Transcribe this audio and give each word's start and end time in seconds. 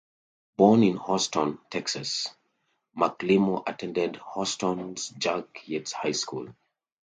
Born 0.57 0.81
in 0.81 0.97
Houston, 0.97 1.59
Texas, 1.69 2.25
McLemore 2.97 3.61
attended 3.69 4.19
Houston's 4.33 5.09
Jack 5.09 5.45
Yates 5.67 5.91
High 5.93 6.13
School. 6.13 6.55